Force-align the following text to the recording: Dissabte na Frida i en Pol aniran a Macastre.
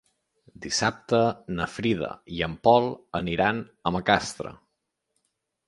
Dissabte 0.61 1.19
na 1.59 1.67
Frida 1.73 2.09
i 2.37 2.41
en 2.47 2.57
Pol 2.69 2.89
aniran 3.21 3.63
a 3.91 3.95
Macastre. 3.99 4.59